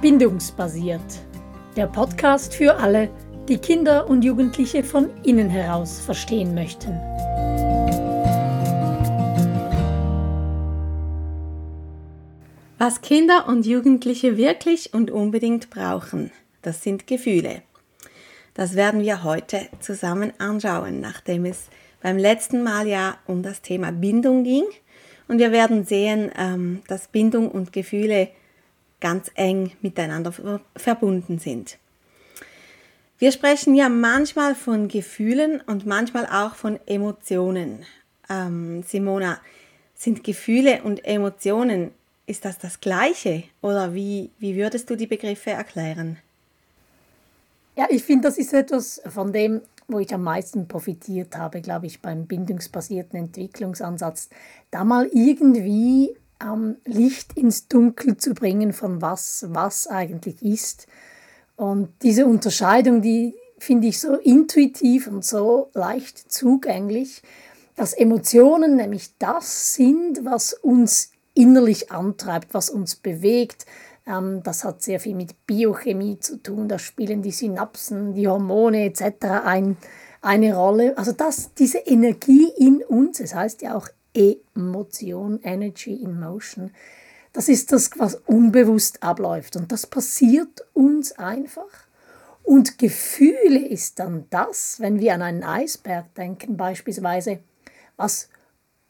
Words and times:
Bindungsbasiert. 0.00 1.02
Der 1.76 1.86
Podcast 1.86 2.54
für 2.54 2.76
alle, 2.76 3.10
die 3.50 3.58
Kinder 3.58 4.08
und 4.08 4.24
Jugendliche 4.24 4.82
von 4.82 5.10
innen 5.24 5.50
heraus 5.50 6.00
verstehen 6.00 6.54
möchten. 6.54 6.98
Was 12.78 13.02
Kinder 13.02 13.46
und 13.46 13.66
Jugendliche 13.66 14.38
wirklich 14.38 14.94
und 14.94 15.10
unbedingt 15.10 15.68
brauchen, 15.68 16.30
das 16.62 16.82
sind 16.82 17.06
Gefühle. 17.06 17.60
Das 18.54 18.76
werden 18.76 19.02
wir 19.02 19.22
heute 19.22 19.68
zusammen 19.80 20.32
anschauen, 20.38 21.00
nachdem 21.00 21.44
es 21.44 21.66
beim 22.02 22.16
letzten 22.16 22.62
Mal 22.62 22.88
ja 22.88 23.18
um 23.26 23.42
das 23.42 23.60
Thema 23.60 23.92
Bindung 23.92 24.44
ging. 24.44 24.64
Und 25.28 25.40
wir 25.40 25.52
werden 25.52 25.84
sehen, 25.84 26.30
ähm, 26.38 26.80
dass 26.88 27.08
Bindung 27.08 27.50
und 27.50 27.74
Gefühle 27.74 28.30
ganz 29.00 29.30
eng 29.34 29.72
miteinander 29.80 30.60
verbunden 30.76 31.38
sind. 31.38 31.78
Wir 33.18 33.32
sprechen 33.32 33.74
ja 33.74 33.88
manchmal 33.88 34.54
von 34.54 34.88
Gefühlen 34.88 35.60
und 35.66 35.84
manchmal 35.84 36.26
auch 36.26 36.54
von 36.54 36.78
Emotionen. 36.86 37.84
Ähm, 38.30 38.82
Simona, 38.82 39.38
sind 39.94 40.24
Gefühle 40.24 40.82
und 40.82 41.04
Emotionen, 41.04 41.90
ist 42.26 42.44
das 42.44 42.58
das 42.58 42.80
gleiche 42.80 43.42
oder 43.60 43.92
wie, 43.92 44.30
wie 44.38 44.56
würdest 44.56 44.88
du 44.88 44.96
die 44.96 45.06
Begriffe 45.06 45.50
erklären? 45.50 46.16
Ja, 47.76 47.86
ich 47.90 48.04
finde, 48.04 48.28
das 48.28 48.38
ist 48.38 48.54
etwas 48.54 49.02
von 49.06 49.32
dem, 49.32 49.60
wo 49.88 49.98
ich 49.98 50.14
am 50.14 50.22
meisten 50.22 50.68
profitiert 50.68 51.36
habe, 51.36 51.60
glaube 51.60 51.86
ich, 51.86 52.00
beim 52.00 52.26
bindungsbasierten 52.26 53.18
Entwicklungsansatz, 53.18 54.30
da 54.70 54.84
mal 54.84 55.10
irgendwie 55.12 56.16
ähm, 56.42 56.76
Licht 56.84 57.36
ins 57.36 57.68
Dunkel 57.68 58.16
zu 58.16 58.34
bringen 58.34 58.72
von 58.72 59.02
was 59.02 59.46
was 59.48 59.86
eigentlich 59.86 60.42
ist. 60.42 60.86
Und 61.56 61.90
diese 62.02 62.26
Unterscheidung, 62.26 63.02
die 63.02 63.34
finde 63.58 63.88
ich 63.88 64.00
so 64.00 64.14
intuitiv 64.14 65.06
und 65.06 65.24
so 65.24 65.70
leicht 65.74 66.32
zugänglich, 66.32 67.22
dass 67.76 67.92
Emotionen 67.92 68.76
nämlich 68.76 69.16
das 69.18 69.74
sind, 69.74 70.24
was 70.24 70.54
uns 70.54 71.12
innerlich 71.34 71.90
antreibt, 71.92 72.54
was 72.54 72.70
uns 72.70 72.96
bewegt. 72.96 73.66
Ähm, 74.06 74.42
das 74.42 74.64
hat 74.64 74.82
sehr 74.82 75.00
viel 75.00 75.14
mit 75.14 75.46
Biochemie 75.46 76.18
zu 76.18 76.42
tun. 76.42 76.68
Da 76.68 76.78
spielen 76.78 77.22
die 77.22 77.30
Synapsen, 77.30 78.14
die 78.14 78.28
Hormone 78.28 78.84
etc. 78.84 79.26
Ein, 79.44 79.76
eine 80.20 80.56
Rolle. 80.56 80.96
Also 80.98 81.12
das, 81.12 81.54
diese 81.54 81.78
Energie 81.78 82.48
in 82.58 82.82
uns, 82.82 83.20
es 83.20 83.34
heißt 83.34 83.62
ja 83.62 83.74
auch 83.76 83.88
Emotion, 84.14 85.40
Energy 85.42 85.94
in 85.94 86.18
Motion, 86.18 86.70
das 87.32 87.48
ist 87.48 87.72
das, 87.72 87.90
was 87.96 88.16
unbewusst 88.26 89.02
abläuft. 89.02 89.56
Und 89.56 89.70
das 89.70 89.86
passiert 89.86 90.66
uns 90.74 91.12
einfach. 91.12 91.86
Und 92.42 92.78
Gefühle 92.78 93.64
ist 93.66 94.00
dann 94.00 94.26
das, 94.30 94.80
wenn 94.80 94.98
wir 94.98 95.14
an 95.14 95.22
einen 95.22 95.44
Eisberg 95.44 96.12
denken 96.14 96.56
beispielsweise, 96.56 97.38
was 97.96 98.28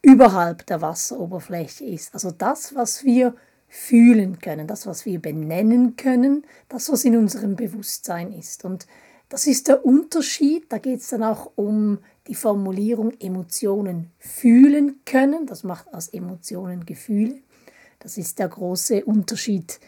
überhalb 0.01 0.65
der 0.65 0.81
Wasseroberfläche 0.81 1.85
ist. 1.85 2.13
Also 2.13 2.31
das, 2.31 2.73
was 2.73 3.03
wir 3.03 3.35
fühlen 3.67 4.39
können, 4.39 4.67
das, 4.67 4.87
was 4.87 5.05
wir 5.05 5.21
benennen 5.21 5.95
können, 5.95 6.45
das, 6.69 6.91
was 6.91 7.05
in 7.05 7.15
unserem 7.15 7.55
Bewusstsein 7.55 8.33
ist. 8.33 8.65
Und 8.65 8.87
das 9.29 9.47
ist 9.47 9.67
der 9.67 9.85
Unterschied. 9.85 10.65
Da 10.71 10.77
geht 10.77 10.99
es 10.99 11.09
dann 11.09 11.23
auch 11.23 11.51
um 11.55 11.99
die 12.31 12.35
Formulierung 12.35 13.11
Emotionen 13.19 14.09
fühlen 14.17 15.01
können. 15.03 15.47
Das 15.47 15.65
macht 15.65 15.93
aus 15.93 16.07
Emotionen 16.07 16.85
Gefühle. 16.85 17.35
Das 17.99 18.17
ist 18.17 18.39
der 18.39 18.47
große 18.47 19.03
Unterschied 19.03 19.81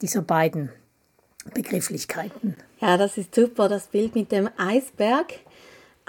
dieser 0.00 0.22
beiden 0.22 0.70
Begrifflichkeiten. 1.52 2.56
Ja, 2.80 2.96
das 2.96 3.18
ist 3.18 3.34
super, 3.34 3.68
das 3.68 3.88
Bild 3.88 4.14
mit 4.14 4.32
dem 4.32 4.48
Eisberg. 4.56 5.34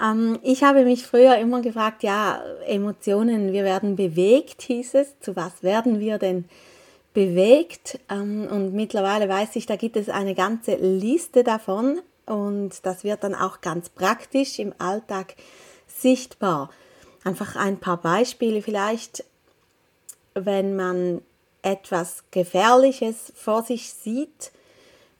Ähm, 0.02 0.38
ich 0.42 0.62
habe 0.62 0.84
mich 0.84 1.06
früher 1.06 1.36
immer 1.36 1.60
gefragt, 1.60 2.02
ja, 2.02 2.42
Emotionen, 2.66 3.52
wir 3.52 3.64
werden 3.64 3.94
bewegt, 3.94 4.62
hieß 4.62 4.94
es. 4.94 5.20
Zu 5.20 5.36
was 5.36 5.62
werden 5.62 6.00
wir 6.00 6.16
denn 6.16 6.46
bewegt? 7.12 8.00
Ähm, 8.08 8.48
und 8.50 8.72
mittlerweile 8.72 9.28
weiß 9.28 9.54
ich, 9.56 9.66
da 9.66 9.76
gibt 9.76 9.98
es 9.98 10.08
eine 10.08 10.34
ganze 10.34 10.76
Liste 10.76 11.44
davon 11.44 12.00
und 12.24 12.70
das 12.86 13.04
wird 13.04 13.22
dann 13.22 13.34
auch 13.34 13.60
ganz 13.60 13.90
praktisch 13.90 14.58
im 14.58 14.72
Alltag 14.78 15.34
sichtbar. 15.86 16.70
Einfach 17.24 17.56
ein 17.56 17.78
paar 17.78 17.96
Beispiele 17.96 18.62
vielleicht, 18.62 19.24
wenn 20.34 20.76
man 20.76 21.22
etwas 21.62 22.24
Gefährliches 22.30 23.32
vor 23.34 23.62
sich 23.62 23.92
sieht, 23.92 24.52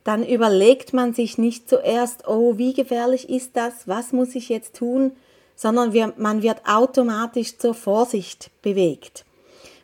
dann 0.05 0.25
überlegt 0.25 0.93
man 0.93 1.15
sich 1.15 1.39
nicht 1.39 1.69
zuerst, 1.69 2.29
oh, 2.29 2.59
wie 2.59 2.75
gefährlich 2.75 3.31
ist 3.31 3.57
das, 3.57 3.89
was 3.89 4.13
muss 4.13 4.35
ich 4.35 4.51
jetzt 4.51 4.77
tun, 4.77 5.13
sondern 5.57 5.93
wir, 5.93 6.13
man 6.19 6.43
wird 6.43 6.61
automatisch 6.67 7.57
zur 7.57 7.75
Vorsicht 7.75 8.51
bewegt. 8.61 9.25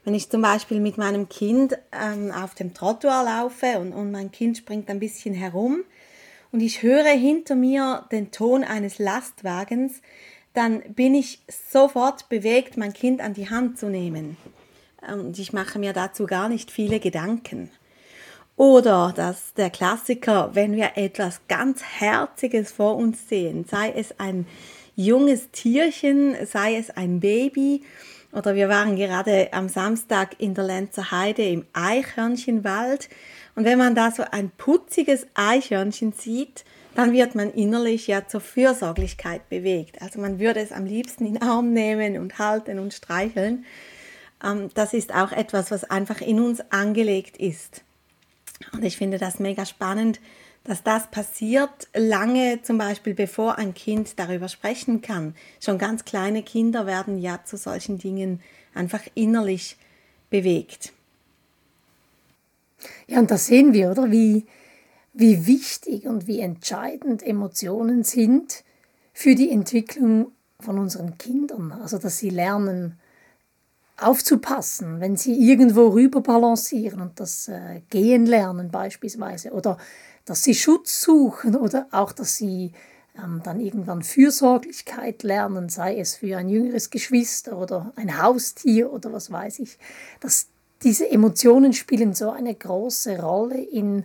Wenn 0.04 0.14
ich 0.14 0.28
zum 0.28 0.42
Beispiel 0.42 0.80
mit 0.80 0.98
meinem 0.98 1.28
Kind 1.28 1.78
ähm, 1.92 2.32
auf 2.32 2.54
dem 2.54 2.74
Trottoir 2.74 3.24
laufe 3.24 3.78
und, 3.78 3.92
und 3.92 4.10
mein 4.10 4.30
Kind 4.30 4.58
springt 4.58 4.91
ein 4.91 4.98
bisschen 4.98 5.34
herum 5.34 5.84
und 6.52 6.60
ich 6.60 6.82
höre 6.82 7.10
hinter 7.10 7.54
mir 7.54 8.06
den 8.10 8.30
Ton 8.30 8.64
eines 8.64 8.98
Lastwagens, 8.98 10.02
dann 10.52 10.80
bin 10.94 11.14
ich 11.14 11.40
sofort 11.70 12.28
bewegt, 12.28 12.76
mein 12.76 12.92
Kind 12.92 13.20
an 13.20 13.34
die 13.34 13.50
Hand 13.50 13.78
zu 13.78 13.88
nehmen. 13.88 14.36
Und 15.12 15.38
ich 15.38 15.52
mache 15.52 15.78
mir 15.78 15.92
dazu 15.92 16.26
gar 16.26 16.48
nicht 16.48 16.70
viele 16.70 17.00
Gedanken. 17.00 17.70
Oder 18.56 19.14
dass 19.16 19.54
der 19.54 19.70
Klassiker, 19.70 20.50
wenn 20.54 20.76
wir 20.76 20.92
etwas 20.96 21.40
ganz 21.48 21.82
Herziges 21.82 22.72
vor 22.72 22.96
uns 22.96 23.28
sehen, 23.28 23.64
sei 23.64 23.90
es 23.90 24.18
ein 24.20 24.46
junges 24.96 25.50
Tierchen, 25.50 26.36
sei 26.44 26.76
es 26.76 26.90
ein 26.90 27.20
Baby, 27.20 27.82
oder 28.32 28.54
wir 28.54 28.68
waren 28.68 28.96
gerade 28.96 29.52
am 29.52 29.68
Samstag 29.68 30.36
in 30.38 30.54
der 30.54 30.64
Lenzer 30.64 31.10
Heide 31.10 31.42
im 31.42 31.64
Eichhörnchenwald. 31.72 33.08
Und 33.56 33.64
wenn 33.64 33.78
man 33.78 33.94
da 33.94 34.12
so 34.12 34.22
ein 34.30 34.50
putziges 34.50 35.26
Eichhörnchen 35.34 36.12
sieht, 36.12 36.64
dann 36.94 37.12
wird 37.12 37.34
man 37.34 37.52
innerlich 37.52 38.06
ja 38.06 38.26
zur 38.26 38.40
Fürsorglichkeit 38.40 39.48
bewegt. 39.48 40.02
Also 40.02 40.20
man 40.20 40.38
würde 40.38 40.60
es 40.60 40.72
am 40.72 40.86
liebsten 40.86 41.26
in 41.26 41.34
den 41.34 41.42
Arm 41.42 41.72
nehmen 41.72 42.18
und 42.18 42.38
halten 42.38 42.78
und 42.78 42.92
streicheln. 42.92 43.64
Ähm, 44.42 44.70
das 44.74 44.92
ist 44.92 45.14
auch 45.14 45.32
etwas, 45.32 45.70
was 45.70 45.84
einfach 45.84 46.20
in 46.20 46.40
uns 46.40 46.60
angelegt 46.70 47.36
ist. 47.36 47.82
Und 48.72 48.84
ich 48.84 48.96
finde 48.96 49.18
das 49.18 49.38
mega 49.38 49.64
spannend, 49.64 50.20
dass 50.64 50.82
das 50.82 51.10
passiert 51.10 51.88
lange 51.94 52.60
zum 52.62 52.76
Beispiel 52.76 53.14
bevor 53.14 53.56
ein 53.56 53.72
Kind 53.72 54.18
darüber 54.18 54.48
sprechen 54.48 55.00
kann. 55.00 55.34
Schon 55.58 55.78
ganz 55.78 56.04
kleine 56.04 56.42
Kinder 56.42 56.86
werden 56.86 57.18
ja 57.18 57.40
zu 57.44 57.56
solchen 57.56 57.98
Dingen 57.98 58.42
einfach 58.74 59.02
innerlich 59.14 59.76
bewegt. 60.28 60.92
Ja, 63.06 63.18
und 63.18 63.30
da 63.30 63.36
sehen 63.36 63.72
wir, 63.72 63.90
oder, 63.90 64.10
wie, 64.10 64.46
wie 65.20 65.47
wichtig 65.47 66.06
und 66.06 66.26
wie 66.26 66.41
entscheidend 66.41 67.22
Emotionen 67.22 68.03
sind 68.03 68.64
für 69.12 69.34
die 69.34 69.50
Entwicklung 69.50 70.32
von 70.58 70.78
unseren 70.78 71.19
Kindern. 71.19 71.72
Also, 71.72 71.98
dass 71.98 72.19
sie 72.19 72.31
lernen, 72.31 72.98
aufzupassen, 74.00 75.00
wenn 75.00 75.16
sie 75.16 75.34
irgendwo 75.34 75.88
rüber 75.88 76.22
balancieren 76.22 77.00
und 77.00 77.20
das 77.20 77.48
äh, 77.48 77.82
Gehen 77.91 78.26
lernen 78.26 78.70
beispielsweise 78.70 79.53
oder 79.53 79.76
dass 80.25 80.42
sie 80.42 80.54
Schutz 80.54 81.03
suchen 81.03 81.54
oder 81.56 81.86
auch, 81.91 82.12
dass 82.12 82.36
sie 82.36 82.72
ähm, 83.22 83.41
dann 83.44 83.60
irgendwann 83.60 84.03
Fürsorglichkeit 84.03 85.22
lernen, 85.22 85.69
sei 85.69 85.98
es 85.98 86.16
für 86.16 86.36
ein 86.36 86.48
jüngeres 86.48 86.91
Geschwister 86.91 87.59
oder 87.59 87.92
ein 87.97 88.22
Haustier 88.22 88.92
oder 88.92 89.12
was 89.12 89.30
weiß 89.30 89.59
ich. 89.60 89.78
Dass 90.20 90.48
diese 90.82 91.10
Emotionen 91.10 91.72
spielen 91.72 92.14
so 92.14 92.30
eine 92.30 92.54
große 92.54 93.21
Rolle 93.21 93.60
in 93.60 94.04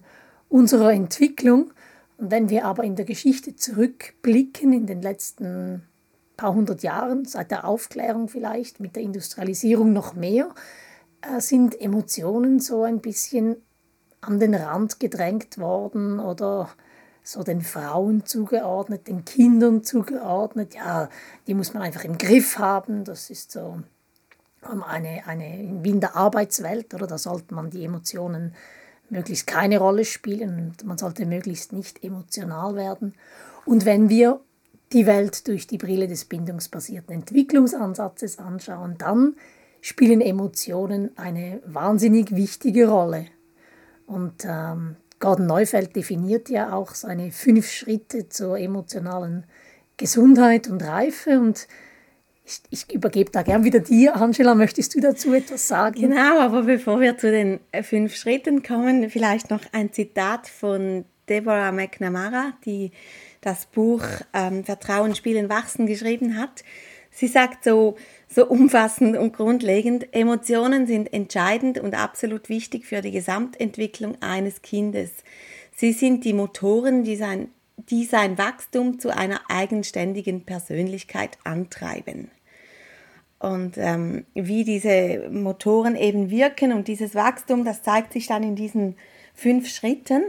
unserer 0.49 0.93
Entwicklung. 0.93 1.71
Und 2.17 2.31
wenn 2.31 2.49
wir 2.49 2.65
aber 2.65 2.83
in 2.83 2.95
der 2.95 3.05
Geschichte 3.05 3.55
zurückblicken, 3.55 4.73
in 4.73 4.85
den 4.85 5.01
letzten 5.01 5.83
paar 6.37 6.53
hundert 6.53 6.83
Jahren, 6.83 7.25
seit 7.25 7.51
der 7.51 7.65
Aufklärung 7.65 8.27
vielleicht, 8.27 8.79
mit 8.79 8.95
der 8.95 9.03
Industrialisierung 9.03 9.93
noch 9.93 10.15
mehr, 10.15 10.53
äh, 11.21 11.39
sind 11.39 11.79
Emotionen 11.79 12.59
so 12.59 12.83
ein 12.83 12.99
bisschen 12.99 13.57
an 14.21 14.39
den 14.39 14.55
Rand 14.55 14.99
gedrängt 14.99 15.57
worden 15.57 16.19
oder 16.19 16.69
so 17.23 17.43
den 17.43 17.61
Frauen 17.61 18.25
zugeordnet, 18.25 19.07
den 19.07 19.25
Kindern 19.25 19.83
zugeordnet. 19.83 20.75
Ja, 20.75 21.09
die 21.47 21.53
muss 21.53 21.73
man 21.73 21.83
einfach 21.83 22.03
im 22.03 22.17
Griff 22.17 22.59
haben. 22.59 23.03
Das 23.03 23.29
ist 23.29 23.51
so 23.51 23.81
ähm, 24.71 24.83
eine, 24.83 25.27
eine 25.27 25.79
wie 25.81 25.89
in 25.89 26.01
der 26.01 26.15
Arbeitswelt, 26.15 26.93
oder 26.93 27.07
da 27.07 27.17
sollte 27.17 27.53
man 27.55 27.69
die 27.69 27.83
Emotionen 27.83 28.53
möglichst 29.09 29.47
keine 29.47 29.79
Rolle 29.79 30.05
spielen 30.05 30.59
und 30.59 30.85
man 30.85 30.97
sollte 30.97 31.25
möglichst 31.25 31.73
nicht 31.73 32.03
emotional 32.03 32.75
werden. 32.75 33.13
Und 33.65 33.85
wenn 33.85 34.09
wir 34.09 34.39
die 34.93 35.05
Welt 35.05 35.47
durch 35.47 35.67
die 35.67 35.77
Brille 35.77 36.07
des 36.07 36.25
bindungsbasierten 36.25 37.13
Entwicklungsansatzes 37.13 38.39
anschauen, 38.39 38.95
dann 38.97 39.35
spielen 39.81 40.21
Emotionen 40.21 41.11
eine 41.17 41.61
wahnsinnig 41.65 42.35
wichtige 42.35 42.87
Rolle. 42.87 43.27
Und 44.07 44.45
ähm, 44.45 44.95
Gordon 45.19 45.47
Neufeld 45.47 45.95
definiert 45.95 46.49
ja 46.49 46.73
auch 46.73 46.93
seine 46.93 47.31
fünf 47.31 47.69
Schritte 47.69 48.29
zur 48.29 48.57
emotionalen 48.59 49.45
Gesundheit 49.97 50.67
und 50.67 50.83
Reife 50.83 51.39
und 51.39 51.67
ich, 52.45 52.61
ich, 52.69 52.93
übergebe 52.93 53.31
da 53.31 53.41
gern 53.41 53.63
wieder 53.63 53.79
dir. 53.79 54.15
Angela, 54.15 54.55
möchtest 54.55 54.95
du 54.95 54.99
dazu 54.99 55.33
etwas 55.33 55.67
sagen? 55.67 55.99
Genau, 55.99 56.39
aber 56.39 56.63
bevor 56.63 56.99
wir 56.99 57.17
zu 57.17 57.31
den 57.31 57.59
fünf 57.83 58.15
Schritten 58.15 58.61
kommen, 58.61 59.09
vielleicht 59.09 59.49
noch 59.49 59.61
ein 59.71 59.91
Zitat 59.91 60.47
von 60.47 61.05
Deborah 61.27 61.71
McNamara, 61.71 62.53
die 62.65 62.91
das 63.41 63.65
Buch 63.65 64.03
ähm, 64.33 64.63
Vertrauen, 64.63 65.15
Spielen, 65.15 65.49
Wachsen 65.49 65.87
geschrieben 65.87 66.37
hat. 66.37 66.63
Sie 67.11 67.27
sagt 67.27 67.63
so, 67.63 67.95
so 68.27 68.45
umfassend 68.47 69.15
und 69.17 69.33
grundlegend, 69.33 70.13
Emotionen 70.13 70.85
sind 70.85 71.13
entscheidend 71.13 71.79
und 71.79 71.95
absolut 71.95 72.49
wichtig 72.49 72.85
für 72.85 73.01
die 73.01 73.11
Gesamtentwicklung 73.11 74.21
eines 74.21 74.61
Kindes. 74.61 75.11
Sie 75.73 75.93
sind 75.93 76.25
die 76.25 76.33
Motoren, 76.33 77.03
die 77.03 77.15
sein, 77.15 77.49
die 77.89 78.03
sein 78.03 78.37
Wachstum 78.37 78.99
zu 78.99 79.15
einer 79.15 79.41
eigenständigen 79.49 80.45
Persönlichkeit 80.45 81.37
antreiben. 81.43 82.31
Und 83.39 83.77
ähm, 83.77 84.25
wie 84.33 84.63
diese 84.63 85.29
Motoren 85.29 85.95
eben 85.95 86.29
wirken 86.29 86.71
und 86.71 86.87
dieses 86.87 87.15
Wachstum, 87.15 87.65
das 87.65 87.83
zeigt 87.83 88.13
sich 88.13 88.27
dann 88.27 88.43
in 88.43 88.55
diesen 88.55 88.95
fünf 89.33 89.67
Schritten. 89.69 90.23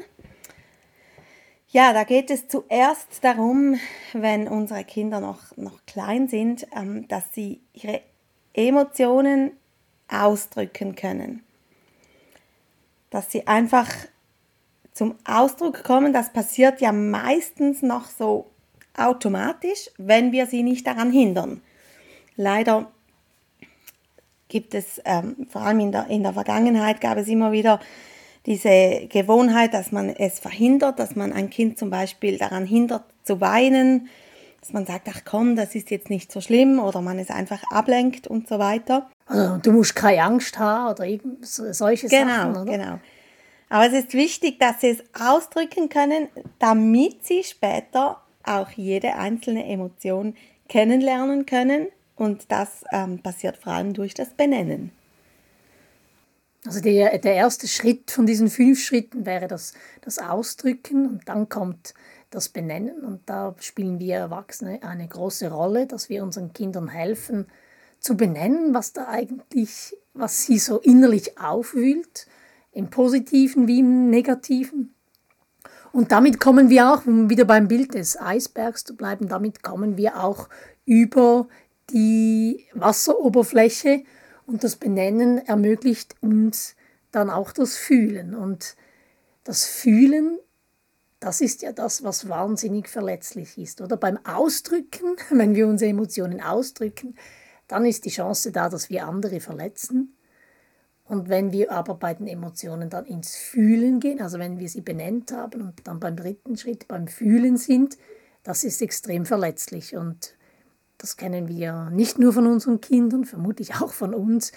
Ja, 1.69 1.93
da 1.93 2.05
geht 2.05 2.31
es 2.31 2.49
zuerst 2.49 3.23
darum, 3.23 3.79
wenn 4.13 4.49
unsere 4.49 4.85
Kinder 4.85 5.21
noch, 5.21 5.57
noch 5.57 5.85
klein 5.87 6.29
sind, 6.29 6.67
ähm, 6.75 7.07
dass 7.09 7.33
sie 7.33 7.61
ihre 7.73 8.03
Emotionen 8.55 9.53
ausdrücken 10.09 10.95
können. 10.95 11.43
Dass 13.11 13.31
sie 13.31 13.47
einfach 13.47 13.89
zum 14.93 15.15
Ausdruck 15.25 15.85
kommen, 15.85 16.13
das 16.13 16.33
passiert 16.33 16.81
ja 16.81 16.93
meistens 16.93 17.83
noch 17.83 18.07
so 18.07 18.51
automatisch, 18.97 19.91
wenn 19.99 20.33
wir 20.33 20.47
sie 20.47 20.63
nicht 20.63 20.87
daran 20.87 21.13
hindern. 21.13 21.61
Leider 22.37 22.91
gibt 24.49 24.75
es, 24.75 25.01
ähm, 25.05 25.47
vor 25.51 25.63
allem 25.63 25.81
in 25.81 25.93
der, 25.93 26.07
in 26.09 26.23
der 26.23 26.33
Vergangenheit 26.33 27.01
gab 27.01 27.19
es 27.19 27.29
immer 27.29 27.53
wieder 27.53 27.81
diese 28.47 29.07
Gewohnheit, 29.09 29.75
dass 29.75 29.91
man 29.91 30.09
es 30.09 30.39
verhindert, 30.39 30.99
dass 30.99 31.17
man 31.17 31.33
ein 31.33 31.51
Kind 31.51 31.79
zum 31.79 31.91
Beispiel 31.91 32.39
daran 32.39 32.65
hindert 32.65 33.03
zu 33.25 33.41
weinen, 33.41 34.09
dass 34.61 34.73
man 34.73 34.87
sagt, 34.87 35.09
ach 35.11 35.23
komm, 35.25 35.57
das 35.57 35.75
ist 35.75 35.91
jetzt 35.91 36.11
nicht 36.11 36.31
so 36.31 36.41
schlimm 36.41 36.79
oder 36.79 37.01
man 37.01 37.19
es 37.19 37.31
einfach 37.31 37.63
ablenkt 37.71 38.29
und 38.29 38.49
so 38.49 38.59
weiter. 38.59 39.11
Also 39.27 39.59
du 39.59 39.73
musst 39.73 39.97
keine 39.97 40.23
Angst 40.23 40.59
haben 40.59 40.93
oder 40.93 41.07
solche 41.41 42.09
genau, 42.09 42.29
Sachen, 42.29 42.57
oder? 42.57 42.65
Genau, 42.65 43.01
Aber 43.69 43.87
es 43.87 43.93
ist 43.93 44.15
wichtig, 44.15 44.61
dass 44.61 44.81
sie 44.81 44.91
es 44.91 45.05
ausdrücken 45.21 45.89
können, 45.89 46.29
damit 46.61 47.25
sie 47.27 47.43
später 47.43 48.23
auch 48.45 48.71
jede 48.71 49.17
einzelne 49.17 49.67
Emotion 49.67 50.35
kennenlernen 50.69 51.47
können 51.47 51.89
und 52.17 52.51
das 52.51 52.85
ähm, 52.93 53.23
passiert 53.23 53.57
vor 53.57 53.75
allem 53.75 53.93
durch 53.93 54.15
das 54.15 54.31
Benennen. 54.31 54.91
Also 56.65 56.81
der, 56.81 57.19
der 57.19 57.35
erste 57.35 57.69
Schritt 57.69 58.11
von 58.11 58.27
diesen 58.27 58.51
fünf 58.51 58.81
Schritten 58.81 59.25
wäre 59.25 59.47
das, 59.47 59.75
das 60.01 60.19
Ausdrücken 60.19 61.07
und 61.07 61.29
dann 61.29 61.49
kommt 61.49 61.95
das 62.31 62.49
Benennen 62.49 63.05
und 63.05 63.21
da 63.27 63.55
spielen 63.61 64.01
wir 64.01 64.17
Erwachsene 64.17 64.83
eine 64.83 65.07
große 65.07 65.51
Rolle, 65.51 65.87
dass 65.87 66.09
wir 66.09 66.25
unseren 66.25 66.53
Kindern 66.53 66.89
helfen 66.89 67.47
zu 68.01 68.17
benennen, 68.17 68.75
was 68.75 68.93
da 68.93 69.07
eigentlich, 69.09 69.97
was 70.13 70.43
sie 70.45 70.59
so 70.59 70.79
innerlich 70.81 71.39
aufwühlt, 71.39 72.27
im 72.73 72.91
positiven 72.91 73.69
wie 73.69 73.79
im 73.79 74.11
negativen. 74.11 74.93
Und 75.93 76.13
damit 76.13 76.41
kommen 76.41 76.69
wir 76.69 76.93
auch, 76.93 77.07
um 77.07 77.31
wieder 77.31 77.45
beim 77.45 77.69
Bild 77.69 77.95
des 77.95 78.21
Eisbergs 78.21 78.85
zu 78.85 78.97
bleiben, 78.97 79.29
damit 79.29 79.63
kommen 79.63 79.97
wir 79.97 80.23
auch 80.23 80.49
über 80.85 81.49
die 81.91 82.67
Wasseroberfläche 82.73 84.03
und 84.47 84.65
das 84.65 84.77
Benennen 84.77 85.39
ermöglicht 85.39 86.15
uns 86.21 86.77
dann 87.11 87.31
auch 87.31 87.53
das 87.53 87.77
Fühlen. 87.77 88.35
Und 88.35 88.77
das 89.45 89.65
Fühlen, 89.65 90.39
das 91.21 91.41
ist 91.41 91.63
ja 91.63 91.73
das, 91.73 92.05
was 92.05 92.29
wahnsinnig 92.29 92.89
verletzlich 92.89 93.59
ist. 93.59 93.81
Oder 93.81 93.97
beim 93.97 94.19
Ausdrücken, 94.25 95.17
wenn 95.31 95.55
wir 95.55 95.67
unsere 95.67 95.91
Emotionen 95.91 96.41
ausdrücken, 96.41 97.17
dann 97.69 97.85
ist 97.85 98.05
die 98.05 98.11
Chance 98.11 98.53
da, 98.53 98.69
dass 98.69 98.91
wir 98.91 99.07
andere 99.07 99.41
verletzen. 99.41 100.17
Und 101.09 101.29
wenn 101.29 101.53
wir 101.53 101.71
aber 101.71 101.95
bei 101.95 102.15
den 102.15 102.27
Emotionen 102.27 102.91
dann 102.91 103.07
ins 103.07 103.37
Fühlen 103.37 104.01
gehen, 104.01 104.21
also 104.21 104.39
wenn 104.39 104.59
wir 104.59 104.69
sie 104.69 104.81
benennt 104.81 105.33
haben 105.33 105.63
und 105.63 105.87
dann 105.87 106.01
beim 106.01 106.17
dritten 106.17 106.57
Schritt 106.57 106.89
beim 106.89 107.07
Fühlen 107.07 107.57
sind, 107.57 107.97
das 108.43 108.65
ist 108.65 108.83
extrem 108.83 109.25
verletzlich. 109.25 109.97
Und 109.97 110.36
das 110.99 111.17
kennen 111.17 111.49
wir 111.49 111.91
nicht 111.91 112.19
nur 112.19 112.33
von 112.33 112.47
unseren 112.47 112.81
Kindern, 112.81 113.25
vermutlich 113.25 113.75
auch 113.77 113.93
von 113.93 114.15
uns. 114.15 114.53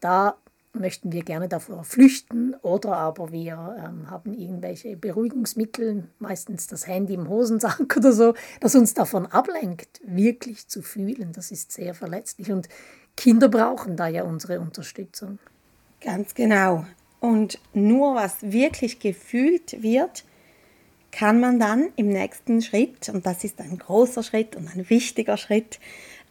Da 0.00 0.36
möchten 0.72 1.12
wir 1.12 1.24
gerne 1.24 1.48
davor 1.48 1.84
flüchten 1.84 2.54
oder 2.62 2.96
aber 2.96 3.32
wir 3.32 3.76
ähm, 3.78 4.08
haben 4.08 4.32
irgendwelche 4.32 4.96
Beruhigungsmittel, 4.96 6.08
meistens 6.18 6.68
das 6.68 6.86
Handy 6.86 7.14
im 7.14 7.28
Hosensack 7.28 7.94
oder 7.96 8.12
so, 8.12 8.34
das 8.60 8.74
uns 8.74 8.94
davon 8.94 9.26
ablenkt, 9.26 10.00
wirklich 10.04 10.68
zu 10.68 10.82
fühlen. 10.82 11.32
Das 11.32 11.50
ist 11.50 11.72
sehr 11.72 11.94
verletzlich 11.94 12.52
und 12.52 12.68
Kinder 13.16 13.48
brauchen 13.48 13.96
da 13.96 14.06
ja 14.06 14.22
unsere 14.22 14.60
Unterstützung. 14.60 15.38
Ganz 16.00 16.34
genau. 16.34 16.86
Und 17.18 17.58
nur 17.74 18.14
was 18.14 18.36
wirklich 18.40 18.98
gefühlt 18.98 19.82
wird, 19.82 20.24
kann 21.12 21.40
man 21.40 21.58
dann 21.58 21.88
im 21.96 22.08
nächsten 22.08 22.62
Schritt, 22.62 23.08
und 23.08 23.26
das 23.26 23.44
ist 23.44 23.60
ein 23.60 23.78
großer 23.78 24.22
Schritt 24.22 24.56
und 24.56 24.74
ein 24.74 24.88
wichtiger 24.88 25.36
Schritt, 25.36 25.78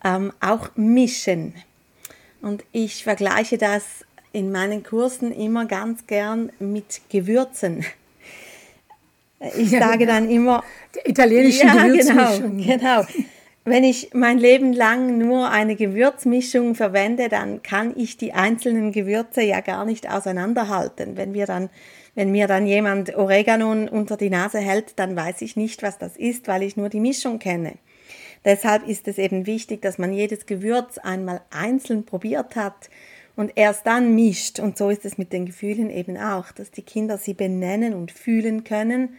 ähm, 0.03 0.31
auch 0.39 0.69
mischen. 0.75 1.53
Und 2.41 2.63
ich 2.71 3.03
vergleiche 3.03 3.57
das 3.57 3.83
in 4.31 4.51
meinen 4.51 4.83
Kursen 4.83 5.31
immer 5.31 5.65
ganz 5.65 6.07
gern 6.07 6.51
mit 6.59 7.01
Gewürzen. 7.09 7.85
Ich 9.57 9.71
sage 9.71 10.05
dann 10.05 10.29
immer. 10.29 10.63
Die 10.95 11.09
italienische 11.09 11.65
ja, 11.65 11.83
Gewürzmischung. 11.83 12.57
Genau, 12.57 13.03
genau. 13.03 13.05
Wenn 13.65 13.83
ich 13.83 14.09
mein 14.13 14.37
Leben 14.37 14.73
lang 14.73 15.17
nur 15.17 15.49
eine 15.49 15.75
Gewürzmischung 15.75 16.75
verwende, 16.75 17.29
dann 17.29 17.61
kann 17.61 17.93
ich 17.95 18.17
die 18.17 18.33
einzelnen 18.33 18.91
Gewürze 18.91 19.41
ja 19.41 19.61
gar 19.61 19.85
nicht 19.85 20.09
auseinanderhalten. 20.09 21.17
Wenn 21.17 21.33
wir 21.33 21.45
dann 21.45 21.69
wenn 22.15 22.31
mir 22.31 22.47
dann 22.47 22.65
jemand 22.65 23.15
Oregano 23.15 23.71
unter 23.71 24.17
die 24.17 24.29
Nase 24.29 24.59
hält, 24.59 24.97
dann 24.97 25.15
weiß 25.15 25.41
ich 25.41 25.55
nicht, 25.55 25.83
was 25.83 25.97
das 25.97 26.17
ist, 26.17 26.47
weil 26.47 26.63
ich 26.63 26.77
nur 26.77 26.89
die 26.89 26.99
Mischung 26.99 27.39
kenne. 27.39 27.75
Deshalb 28.45 28.87
ist 28.87 29.07
es 29.07 29.17
eben 29.17 29.45
wichtig, 29.45 29.81
dass 29.81 29.97
man 29.97 30.13
jedes 30.13 30.45
Gewürz 30.45 30.97
einmal 30.97 31.41
einzeln 31.49 32.05
probiert 32.05 32.55
hat 32.55 32.89
und 33.35 33.51
erst 33.55 33.85
dann 33.85 34.15
mischt. 34.15 34.59
Und 34.59 34.77
so 34.77 34.89
ist 34.89 35.05
es 35.05 35.17
mit 35.17 35.33
den 35.33 35.45
Gefühlen 35.45 35.89
eben 35.89 36.17
auch, 36.17 36.51
dass 36.51 36.71
die 36.71 36.81
Kinder 36.81 37.17
sie 37.17 37.33
benennen 37.33 37.93
und 37.93 38.11
fühlen 38.11 38.63
können. 38.63 39.17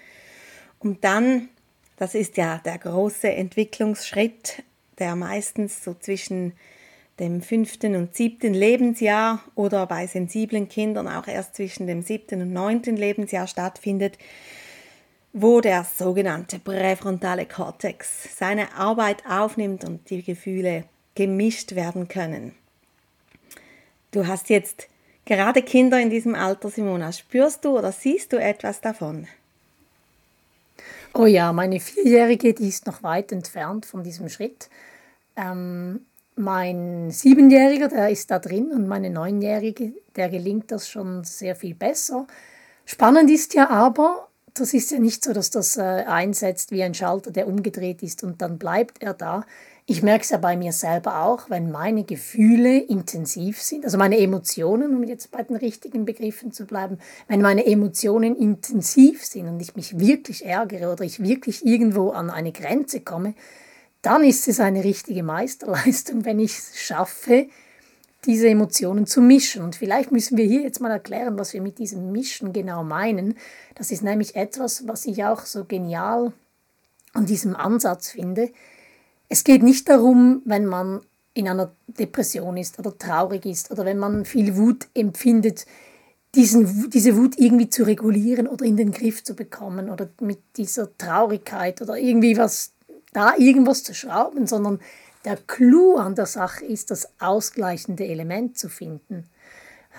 Und 0.78 1.04
dann, 1.04 1.48
das 1.96 2.14
ist 2.14 2.36
ja 2.36 2.60
der 2.64 2.78
große 2.78 3.30
Entwicklungsschritt, 3.30 4.62
der 4.98 5.16
meistens 5.16 5.84
so 5.84 5.94
zwischen 5.94 6.54
dem 7.20 7.42
fünften 7.42 7.94
und 7.94 8.16
siebten 8.16 8.54
Lebensjahr 8.54 9.40
oder 9.54 9.86
bei 9.86 10.06
sensiblen 10.06 10.68
Kindern 10.68 11.06
auch 11.06 11.28
erst 11.28 11.54
zwischen 11.54 11.86
dem 11.86 12.02
siebten 12.02 12.42
und 12.42 12.52
neunten 12.52 12.96
Lebensjahr 12.96 13.46
stattfindet, 13.46 14.18
wo 15.32 15.60
der 15.60 15.84
sogenannte 15.84 16.58
präfrontale 16.58 17.46
Kortex 17.46 18.36
seine 18.36 18.74
Arbeit 18.74 19.24
aufnimmt 19.28 19.84
und 19.84 20.10
die 20.10 20.22
Gefühle 20.22 20.84
gemischt 21.14 21.74
werden 21.74 22.08
können. 22.08 22.54
Du 24.10 24.26
hast 24.26 24.48
jetzt 24.48 24.88
gerade 25.24 25.62
Kinder 25.62 26.00
in 26.00 26.10
diesem 26.10 26.34
Alter, 26.34 26.70
Simona. 26.70 27.12
Spürst 27.12 27.64
du 27.64 27.78
oder 27.78 27.92
siehst 27.92 28.32
du 28.32 28.38
etwas 28.38 28.80
davon? 28.80 29.28
Oh 31.14 31.26
ja, 31.26 31.52
meine 31.52 31.80
Vierjährige, 31.80 32.54
die 32.54 32.68
ist 32.68 32.86
noch 32.86 33.02
weit 33.02 33.30
entfernt 33.30 33.86
von 33.86 34.02
diesem 34.02 34.28
Schritt. 34.28 34.68
Ähm, 35.36 36.00
mein 36.40 37.10
Siebenjähriger, 37.10 37.88
der 37.88 38.10
ist 38.10 38.30
da 38.30 38.38
drin 38.38 38.72
und 38.72 38.88
meine 38.88 39.10
Neunjährige, 39.10 39.92
der 40.16 40.28
gelingt 40.28 40.72
das 40.72 40.88
schon 40.88 41.24
sehr 41.24 41.54
viel 41.54 41.74
besser. 41.74 42.26
Spannend 42.84 43.30
ist 43.30 43.54
ja 43.54 43.70
aber, 43.70 44.28
das 44.54 44.74
ist 44.74 44.90
ja 44.90 44.98
nicht 44.98 45.22
so, 45.22 45.32
dass 45.32 45.50
das 45.50 45.76
äh, 45.76 45.80
einsetzt 45.80 46.72
wie 46.72 46.82
ein 46.82 46.94
Schalter, 46.94 47.30
der 47.30 47.46
umgedreht 47.46 48.02
ist 48.02 48.24
und 48.24 48.42
dann 48.42 48.58
bleibt 48.58 49.02
er 49.02 49.14
da. 49.14 49.44
Ich 49.86 50.02
merke 50.02 50.22
es 50.22 50.30
ja 50.30 50.38
bei 50.38 50.56
mir 50.56 50.72
selber 50.72 51.24
auch, 51.24 51.50
wenn 51.50 51.70
meine 51.70 52.04
Gefühle 52.04 52.78
intensiv 52.78 53.60
sind, 53.60 53.84
also 53.84 53.98
meine 53.98 54.18
Emotionen, 54.18 54.94
um 54.94 55.02
jetzt 55.04 55.30
bei 55.30 55.42
den 55.42 55.56
richtigen 55.56 56.04
Begriffen 56.04 56.52
zu 56.52 56.64
bleiben, 56.64 56.98
wenn 57.28 57.42
meine 57.42 57.66
Emotionen 57.66 58.36
intensiv 58.36 59.24
sind 59.24 59.48
und 59.48 59.60
ich 59.60 59.76
mich 59.76 59.98
wirklich 59.98 60.44
ärgere 60.44 60.92
oder 60.92 61.04
ich 61.04 61.22
wirklich 61.22 61.64
irgendwo 61.64 62.10
an 62.10 62.30
eine 62.30 62.52
Grenze 62.52 63.00
komme, 63.00 63.34
dann 64.02 64.24
ist 64.24 64.48
es 64.48 64.60
eine 64.60 64.84
richtige 64.84 65.22
Meisterleistung, 65.22 66.24
wenn 66.24 66.38
ich 66.38 66.58
es 66.58 66.78
schaffe, 66.78 67.48
diese 68.26 68.48
Emotionen 68.48 69.06
zu 69.06 69.22
mischen. 69.22 69.62
Und 69.62 69.76
vielleicht 69.76 70.12
müssen 70.12 70.36
wir 70.36 70.44
hier 70.44 70.62
jetzt 70.62 70.80
mal 70.80 70.90
erklären, 70.90 71.38
was 71.38 71.54
wir 71.54 71.62
mit 71.62 71.78
diesem 71.78 72.12
Mischen 72.12 72.52
genau 72.52 72.84
meinen. 72.84 73.36
Das 73.74 73.90
ist 73.90 74.02
nämlich 74.02 74.36
etwas, 74.36 74.86
was 74.86 75.06
ich 75.06 75.24
auch 75.24 75.46
so 75.46 75.64
genial 75.64 76.32
an 77.14 77.26
diesem 77.26 77.56
Ansatz 77.56 78.10
finde. 78.10 78.50
Es 79.28 79.44
geht 79.44 79.62
nicht 79.62 79.88
darum, 79.88 80.42
wenn 80.44 80.66
man 80.66 81.00
in 81.32 81.48
einer 81.48 81.72
Depression 81.86 82.56
ist 82.56 82.78
oder 82.78 82.96
traurig 82.96 83.46
ist 83.46 83.70
oder 83.70 83.84
wenn 83.84 83.98
man 83.98 84.24
viel 84.24 84.56
Wut 84.56 84.88
empfindet, 84.94 85.66
diesen, 86.34 86.90
diese 86.90 87.16
Wut 87.16 87.38
irgendwie 87.38 87.70
zu 87.70 87.84
regulieren 87.84 88.46
oder 88.46 88.64
in 88.64 88.76
den 88.76 88.92
Griff 88.92 89.24
zu 89.24 89.34
bekommen 89.34 89.90
oder 89.90 90.08
mit 90.20 90.38
dieser 90.56 90.96
Traurigkeit 90.96 91.80
oder 91.82 91.96
irgendwie 91.96 92.36
was, 92.36 92.72
da 93.12 93.34
irgendwas 93.36 93.82
zu 93.82 93.94
schrauben, 93.94 94.46
sondern 94.46 94.80
der 95.24 95.36
Clou 95.36 95.96
an 95.96 96.14
der 96.14 96.26
Sache 96.26 96.64
ist, 96.64 96.90
das 96.90 97.08
ausgleichende 97.18 98.06
Element 98.06 98.58
zu 98.58 98.68
finden. 98.68 99.24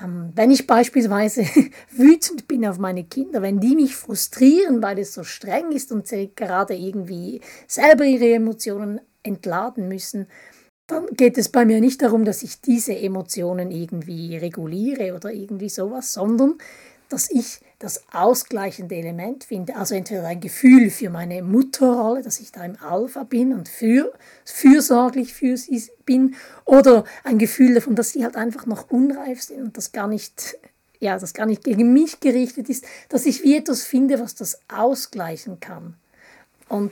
Ähm, 0.01 0.31
wenn 0.35 0.51
ich 0.51 0.67
beispielsweise 0.67 1.45
wütend 1.91 2.47
bin 2.47 2.65
auf 2.65 2.79
meine 2.79 3.03
Kinder, 3.03 3.41
wenn 3.41 3.59
die 3.59 3.75
mich 3.75 3.95
frustrieren, 3.95 4.81
weil 4.81 4.99
es 4.99 5.13
so 5.13 5.23
streng 5.23 5.71
ist 5.71 5.91
und 5.91 6.07
sie 6.07 6.31
gerade 6.35 6.75
irgendwie 6.75 7.41
selber 7.67 8.05
ihre 8.05 8.33
Emotionen 8.33 9.01
entladen 9.23 9.87
müssen, 9.87 10.27
dann 10.87 11.05
geht 11.15 11.37
es 11.37 11.49
bei 11.49 11.65
mir 11.65 11.79
nicht 11.79 12.01
darum, 12.01 12.25
dass 12.25 12.43
ich 12.43 12.59
diese 12.61 12.97
Emotionen 12.97 13.71
irgendwie 13.71 14.35
reguliere 14.37 15.15
oder 15.15 15.31
irgendwie 15.31 15.69
sowas, 15.69 16.13
sondern 16.13 16.57
dass 17.07 17.29
ich 17.29 17.59
das 17.81 18.03
ausgleichende 18.11 18.95
Element 18.95 19.43
finde. 19.43 19.75
Also 19.75 19.95
entweder 19.95 20.25
ein 20.27 20.39
Gefühl 20.39 20.89
für 20.89 21.09
meine 21.09 21.41
Mutterrolle, 21.41 22.21
dass 22.21 22.39
ich 22.39 22.51
da 22.51 22.63
im 22.63 22.77
Alpha 22.79 23.23
bin 23.23 23.53
und 23.53 23.67
für, 23.67 24.13
fürsorglich 24.45 25.33
für 25.33 25.57
sie 25.57 25.89
bin, 26.05 26.35
oder 26.65 27.05
ein 27.23 27.39
Gefühl 27.39 27.73
davon, 27.73 27.95
dass 27.95 28.11
sie 28.11 28.23
halt 28.23 28.35
einfach 28.35 28.65
noch 28.65 28.91
unreif 28.91 29.41
sind 29.41 29.61
und 29.61 29.77
das 29.77 29.91
gar 29.91 30.07
nicht, 30.07 30.57
ja, 30.99 31.17
das 31.17 31.33
gar 31.33 31.45
nicht 31.45 31.63
gegen 31.63 31.91
mich 31.91 32.19
gerichtet 32.19 32.69
ist, 32.69 32.85
dass 33.09 33.25
ich 33.25 33.43
wie 33.43 33.57
etwas 33.57 33.83
finde, 33.83 34.19
was 34.19 34.35
das 34.35 34.59
ausgleichen 34.69 35.59
kann. 35.59 35.95
Und 36.69 36.91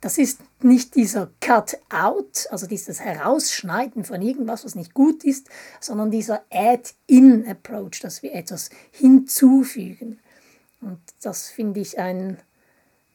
das 0.00 0.16
ist 0.16 0.40
nicht 0.62 0.94
dieser 0.94 1.30
Cut-out, 1.40 2.46
also 2.50 2.66
dieses 2.66 3.00
Herausschneiden 3.00 4.04
von 4.04 4.22
irgendwas, 4.22 4.64
was 4.64 4.74
nicht 4.74 4.94
gut 4.94 5.24
ist, 5.24 5.48
sondern 5.78 6.10
dieser 6.10 6.42
Add-in-Approach, 6.50 8.00
dass 8.00 8.22
wir 8.22 8.34
etwas 8.34 8.70
hinzufügen. 8.90 10.18
Und 10.80 11.00
das 11.22 11.48
finde 11.48 11.80
ich 11.80 11.98
ein, 11.98 12.38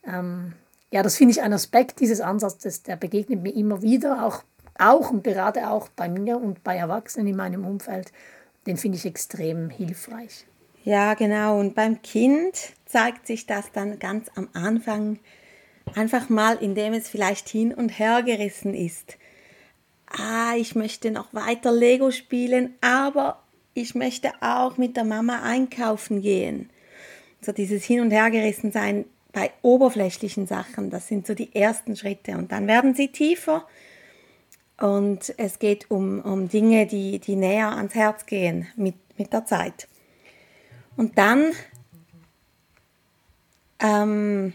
ähm, 0.06 0.54
ja, 0.92 1.02
das 1.02 1.16
finde 1.18 1.32
ich 1.32 1.42
ein 1.42 1.54
Aspekt 1.54 2.00
dieses 2.00 2.22
Ansatzes, 2.22 2.84
der 2.84 2.98
begegnet 2.98 3.42
mir 3.42 3.56
immer 3.56 3.82
wieder, 3.82 4.24
auch, 4.24 4.44
auch 4.78 5.10
und 5.10 5.24
gerade 5.24 5.70
auch 5.70 5.90
bei 5.90 6.08
mir 6.08 6.38
und 6.38 6.64
bei 6.64 6.76
Erwachsenen 6.78 7.28
in 7.28 7.36
meinem 7.36 7.66
Umfeld. 7.66 8.12
Den 8.68 8.78
finde 8.78 8.98
ich 8.98 9.06
extrem 9.06 9.72
hilfreich. 9.72 10.46
Ja, 10.84 11.16
genau. 11.16 11.60
Und 11.60 11.74
beim 11.74 12.04
Kind 12.04 12.74
zeigt 12.86 13.26
sich 13.26 13.48
das 13.48 13.72
dann 13.72 13.98
ganz 13.98 14.30
am 14.36 14.50
Anfang 14.54 15.18
Einfach 15.94 16.30
mal, 16.30 16.58
indem 16.58 16.94
es 16.94 17.08
vielleicht 17.08 17.48
hin 17.48 17.74
und 17.74 18.00
her 18.00 18.24
gerissen 18.24 18.74
ist. 18.74 19.18
Ah, 20.08 20.56
ich 20.56 20.76
möchte 20.76 21.12
noch 21.12 21.34
weiter 21.34 21.72
Lego 21.72 22.12
spielen, 22.12 22.76
aber 22.82 23.44
ich 23.74 23.96
möchte 23.96 24.32
auch 24.42 24.78
mit 24.78 24.98
der 24.98 25.04
Mama 25.04 25.42
einkaufen 25.44 26.22
gehen. 26.22 26.70
So 27.42 27.52
dieses 27.52 27.84
Hin 27.84 28.02
und 28.02 28.12
Her 28.12 28.32
gerissen 28.32 28.72
sein 28.72 29.06
bei 29.32 29.52
oberflächlichen 29.62 30.48
Sachen, 30.48 30.90
das 30.90 31.08
sind 31.08 31.28
so 31.28 31.34
die 31.34 31.54
ersten 31.54 31.96
Schritte. 31.96 32.38
Und 32.38 32.52
dann 32.52 32.68
werden 32.68 32.96
sie 32.96 33.10
tiefer 33.10 33.68
und 34.80 35.34
es 35.38 35.60
geht 35.60 35.92
um, 35.92 36.22
um 36.22 36.48
Dinge, 36.50 36.86
die, 36.88 37.20
die 37.20 37.36
näher 37.36 37.76
ans 37.76 37.96
Herz 37.96 38.26
gehen 38.26 38.68
mit, 38.76 38.96
mit 39.18 39.32
der 39.34 39.46
Zeit. 39.46 39.88
Und 40.96 41.18
dann 41.18 41.52
ähm, 43.80 44.54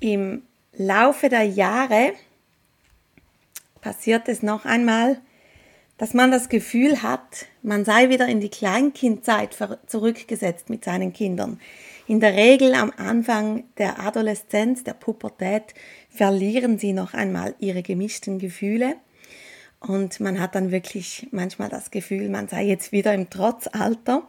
im 0.00 0.42
Laufe 0.72 1.28
der 1.28 1.44
Jahre 1.44 2.12
passiert 3.80 4.28
es 4.28 4.42
noch 4.42 4.64
einmal, 4.64 5.20
dass 5.98 6.14
man 6.14 6.30
das 6.30 6.48
Gefühl 6.48 7.02
hat, 7.02 7.46
man 7.62 7.84
sei 7.84 8.08
wieder 8.08 8.26
in 8.26 8.40
die 8.40 8.48
Kleinkindzeit 8.48 9.54
zurückgesetzt 9.86 10.70
mit 10.70 10.82
seinen 10.82 11.12
Kindern. 11.12 11.60
In 12.06 12.20
der 12.20 12.34
Regel 12.34 12.74
am 12.74 12.90
Anfang 12.96 13.64
der 13.76 14.00
Adoleszenz, 14.00 14.82
der 14.82 14.94
Pubertät, 14.94 15.74
verlieren 16.08 16.78
sie 16.78 16.94
noch 16.94 17.12
einmal 17.12 17.54
ihre 17.58 17.82
gemischten 17.82 18.38
Gefühle. 18.38 18.96
Und 19.78 20.20
man 20.20 20.40
hat 20.40 20.54
dann 20.54 20.70
wirklich 20.70 21.28
manchmal 21.32 21.68
das 21.68 21.90
Gefühl, 21.90 22.30
man 22.30 22.48
sei 22.48 22.64
jetzt 22.64 22.92
wieder 22.92 23.12
im 23.12 23.28
Trotzalter. 23.28 24.22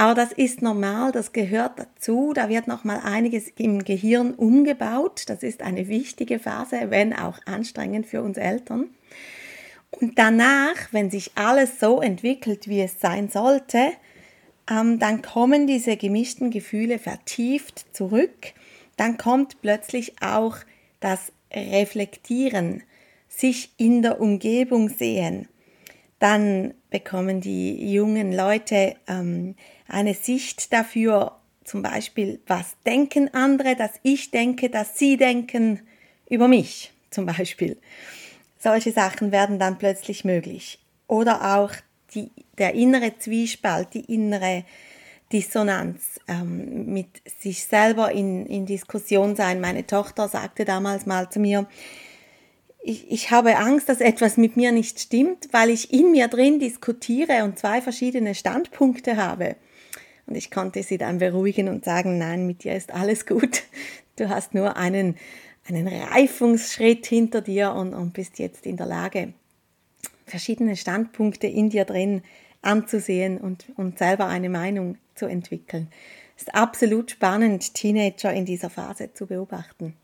Aber 0.00 0.14
das 0.14 0.32
ist 0.32 0.62
normal, 0.62 1.12
das 1.12 1.34
gehört 1.34 1.78
dazu. 1.78 2.32
Da 2.34 2.48
wird 2.48 2.66
noch 2.66 2.84
mal 2.84 3.00
einiges 3.04 3.48
im 3.58 3.84
Gehirn 3.84 4.32
umgebaut. 4.32 5.24
Das 5.26 5.42
ist 5.42 5.60
eine 5.60 5.88
wichtige 5.88 6.38
Phase, 6.38 6.90
wenn 6.90 7.12
auch 7.12 7.38
anstrengend 7.44 8.06
für 8.06 8.22
uns 8.22 8.38
Eltern. 8.38 8.88
Und 9.90 10.18
danach, 10.18 10.90
wenn 10.92 11.10
sich 11.10 11.32
alles 11.34 11.78
so 11.80 12.00
entwickelt, 12.00 12.66
wie 12.66 12.80
es 12.80 12.98
sein 12.98 13.28
sollte, 13.28 13.92
ähm, 14.70 14.98
dann 14.98 15.20
kommen 15.20 15.66
diese 15.66 15.98
gemischten 15.98 16.50
Gefühle 16.50 16.98
vertieft 16.98 17.84
zurück. 17.94 18.54
Dann 18.96 19.18
kommt 19.18 19.60
plötzlich 19.60 20.14
auch 20.22 20.56
das 21.00 21.30
Reflektieren, 21.52 22.84
sich 23.28 23.74
in 23.76 24.00
der 24.00 24.18
Umgebung 24.18 24.88
sehen. 24.88 25.46
Dann 26.20 26.72
bekommen 26.90 27.40
die 27.40 27.92
jungen 27.92 28.32
Leute 28.32 28.94
ähm, 29.06 29.56
eine 29.90 30.14
Sicht 30.14 30.72
dafür, 30.72 31.36
zum 31.64 31.82
Beispiel, 31.82 32.40
was 32.46 32.74
denken 32.86 33.32
andere, 33.34 33.76
dass 33.76 33.92
ich 34.02 34.30
denke, 34.30 34.70
dass 34.70 34.98
sie 34.98 35.16
denken 35.16 35.80
über 36.28 36.48
mich, 36.48 36.92
zum 37.10 37.26
Beispiel. 37.26 37.76
Solche 38.58 38.92
Sachen 38.92 39.32
werden 39.32 39.58
dann 39.58 39.78
plötzlich 39.78 40.24
möglich. 40.24 40.78
Oder 41.06 41.56
auch 41.56 41.72
die, 42.14 42.30
der 42.58 42.74
innere 42.74 43.18
Zwiespalt, 43.18 43.94
die 43.94 44.12
innere 44.12 44.64
Dissonanz, 45.32 46.20
ähm, 46.26 46.92
mit 46.92 47.08
sich 47.40 47.64
selber 47.64 48.10
in, 48.12 48.46
in 48.46 48.66
Diskussion 48.66 49.36
sein. 49.36 49.60
Meine 49.60 49.86
Tochter 49.86 50.28
sagte 50.28 50.64
damals 50.64 51.06
mal 51.06 51.30
zu 51.30 51.38
mir, 51.38 51.68
ich, 52.82 53.10
ich 53.10 53.30
habe 53.30 53.56
Angst, 53.56 53.88
dass 53.88 54.00
etwas 54.00 54.36
mit 54.36 54.56
mir 54.56 54.72
nicht 54.72 54.98
stimmt, 54.98 55.48
weil 55.52 55.70
ich 55.70 55.92
in 55.92 56.10
mir 56.10 56.28
drin 56.28 56.58
diskutiere 56.58 57.44
und 57.44 57.58
zwei 57.58 57.80
verschiedene 57.80 58.34
Standpunkte 58.34 59.16
habe. 59.16 59.56
Und 60.30 60.36
ich 60.36 60.50
konnte 60.52 60.84
sie 60.84 60.96
dann 60.96 61.18
beruhigen 61.18 61.68
und 61.68 61.84
sagen, 61.84 62.16
nein, 62.16 62.46
mit 62.46 62.62
dir 62.62 62.74
ist 62.76 62.94
alles 62.94 63.26
gut. 63.26 63.64
Du 64.16 64.28
hast 64.28 64.54
nur 64.54 64.76
einen, 64.76 65.16
einen 65.66 65.88
Reifungsschritt 65.88 67.04
hinter 67.04 67.40
dir 67.40 67.72
und, 67.72 67.94
und 67.94 68.12
bist 68.12 68.38
jetzt 68.38 68.64
in 68.64 68.76
der 68.76 68.86
Lage, 68.86 69.32
verschiedene 70.26 70.76
Standpunkte 70.76 71.48
in 71.48 71.70
dir 71.70 71.84
drin 71.84 72.22
anzusehen 72.62 73.38
und, 73.38 73.66
und 73.76 73.98
selber 73.98 74.26
eine 74.26 74.48
Meinung 74.48 74.98
zu 75.16 75.26
entwickeln. 75.26 75.88
Es 76.36 76.44
ist 76.44 76.54
absolut 76.54 77.10
spannend, 77.10 77.74
Teenager 77.74 78.32
in 78.32 78.44
dieser 78.44 78.70
Phase 78.70 79.12
zu 79.12 79.26
beobachten. 79.26 79.94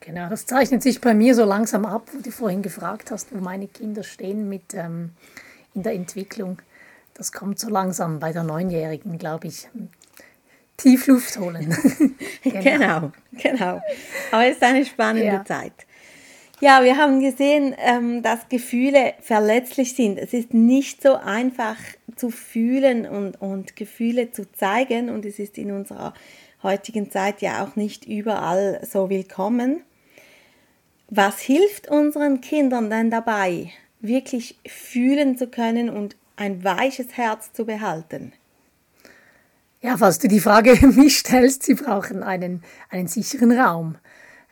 Genau, 0.00 0.28
das 0.28 0.44
zeichnet 0.44 0.82
sich 0.82 1.00
bei 1.00 1.14
mir 1.14 1.34
so 1.34 1.44
langsam 1.44 1.86
ab, 1.86 2.10
wo 2.12 2.20
du 2.20 2.30
vorhin 2.30 2.60
gefragt 2.60 3.10
hast, 3.10 3.34
wo 3.34 3.38
meine 3.38 3.68
Kinder 3.68 4.02
stehen 4.02 4.50
mit 4.50 4.74
ähm, 4.74 5.12
in 5.74 5.82
der 5.82 5.94
Entwicklung. 5.94 6.58
Das 7.14 7.32
kommt 7.32 7.58
so 7.58 7.68
langsam 7.68 8.18
bei 8.18 8.32
der 8.32 8.42
Neunjährigen, 8.42 9.18
glaube 9.18 9.46
ich. 9.46 9.68
Tief 10.76 11.06
Luft 11.06 11.38
holen. 11.38 11.76
genau. 12.42 12.60
genau, 12.62 13.12
genau. 13.32 13.80
Aber 14.32 14.46
es 14.46 14.56
ist 14.56 14.62
eine 14.62 14.84
spannende 14.84 15.26
ja. 15.26 15.44
Zeit. 15.44 15.72
Ja, 16.60 16.82
wir 16.82 16.96
haben 16.96 17.20
gesehen, 17.20 17.74
ähm, 17.78 18.22
dass 18.22 18.48
Gefühle 18.48 19.14
verletzlich 19.20 19.94
sind. 19.94 20.18
Es 20.18 20.32
ist 20.32 20.54
nicht 20.54 21.02
so 21.02 21.14
einfach 21.14 21.76
zu 22.16 22.30
fühlen 22.30 23.06
und, 23.06 23.40
und 23.40 23.76
Gefühle 23.76 24.30
zu 24.30 24.50
zeigen 24.52 25.10
und 25.10 25.24
es 25.24 25.38
ist 25.38 25.58
in 25.58 25.72
unserer 25.72 26.14
heutigen 26.62 27.10
Zeit 27.10 27.42
ja 27.42 27.64
auch 27.64 27.76
nicht 27.76 28.06
überall 28.06 28.80
so 28.90 29.10
willkommen. 29.10 29.82
Was 31.10 31.40
hilft 31.40 31.88
unseren 31.88 32.40
Kindern 32.40 32.88
denn 32.88 33.10
dabei, 33.10 33.70
wirklich 34.00 34.58
fühlen 34.66 35.36
zu 35.36 35.48
können 35.48 35.90
und 35.90 36.16
ein 36.36 36.64
weiches 36.64 37.16
Herz 37.16 37.52
zu 37.52 37.64
behalten? 37.64 38.32
Ja, 39.80 39.98
falls 39.98 40.18
du 40.18 40.28
die 40.28 40.40
Frage 40.40 40.74
mich 40.86 41.18
stellst, 41.18 41.62
sie 41.62 41.74
brauchen 41.74 42.22
einen, 42.22 42.62
einen 42.90 43.08
sicheren 43.08 43.52
Raum. 43.52 43.96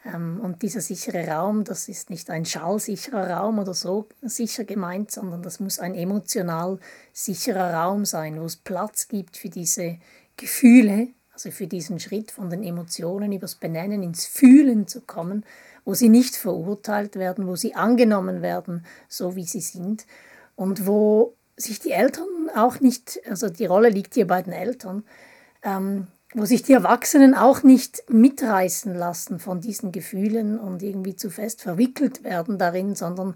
Ähm, 0.04 0.40
und 0.42 0.62
dieser 0.62 0.80
sichere 0.80 1.26
Raum, 1.28 1.64
das 1.64 1.88
ist 1.88 2.10
nicht 2.10 2.28
ein 2.30 2.44
schallsicherer 2.44 3.30
Raum 3.30 3.58
oder 3.58 3.74
so 3.74 4.08
sicher 4.20 4.64
gemeint, 4.64 5.10
sondern 5.10 5.42
das 5.42 5.60
muss 5.60 5.78
ein 5.78 5.94
emotional 5.94 6.78
sicherer 7.12 7.72
Raum 7.74 8.04
sein, 8.04 8.40
wo 8.40 8.44
es 8.44 8.56
Platz 8.56 9.08
gibt 9.08 9.36
für 9.36 9.48
diese 9.48 9.98
Gefühle, 10.36 11.08
Also 11.32 11.50
für 11.50 11.66
diesen 11.66 11.98
Schritt 11.98 12.30
von 12.30 12.50
den 12.50 12.62
Emotionen 12.62 13.32
übers 13.32 13.54
Benennen 13.54 14.02
ins 14.02 14.26
Fühlen 14.26 14.86
zu 14.86 15.00
kommen, 15.00 15.44
wo 15.84 15.94
sie 15.94 16.08
nicht 16.08 16.36
verurteilt 16.36 17.16
werden, 17.16 17.46
wo 17.46 17.56
sie 17.56 17.74
angenommen 17.74 18.42
werden, 18.42 18.84
so 19.08 19.34
wie 19.34 19.44
sie 19.44 19.60
sind 19.60 20.06
und 20.56 20.86
wo 20.86 21.34
sich 21.56 21.80
die 21.80 21.92
Eltern 21.92 22.50
auch 22.54 22.80
nicht, 22.80 23.20
also 23.28 23.48
die 23.48 23.66
Rolle 23.66 23.88
liegt 23.88 24.14
hier 24.14 24.26
bei 24.26 24.42
den 24.42 24.52
Eltern, 24.52 25.04
ähm, 25.62 26.08
wo 26.34 26.44
sich 26.44 26.62
die 26.62 26.72
Erwachsenen 26.72 27.34
auch 27.34 27.62
nicht 27.62 28.04
mitreißen 28.08 28.94
lassen 28.94 29.38
von 29.38 29.60
diesen 29.60 29.92
Gefühlen 29.92 30.58
und 30.58 30.82
irgendwie 30.82 31.14
zu 31.14 31.30
fest 31.30 31.62
verwickelt 31.62 32.24
werden 32.24 32.58
darin, 32.58 32.94
sondern 32.94 33.34